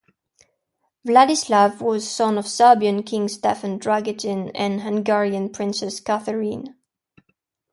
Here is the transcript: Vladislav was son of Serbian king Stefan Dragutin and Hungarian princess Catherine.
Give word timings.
Vladislav 1.07 1.79
was 1.79 2.09
son 2.09 2.39
of 2.39 2.47
Serbian 2.47 3.03
king 3.03 3.27
Stefan 3.27 3.77
Dragutin 3.77 4.49
and 4.55 4.81
Hungarian 4.81 5.49
princess 5.49 5.99
Catherine. 5.99 6.75